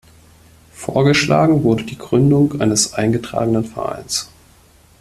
Vorgeschlagen 0.73 1.61
wurde 1.63 1.83
die 1.83 1.95
Gründung 1.99 2.59
eines 2.59 2.95
eingetragenen 2.95 3.65
Vereins. 3.65 4.31